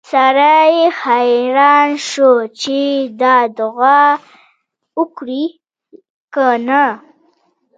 [0.09, 0.73] سړی
[1.03, 3.99] حیران شو چې د باران دعا
[4.97, 5.45] وکړي
[6.33, 6.83] که نه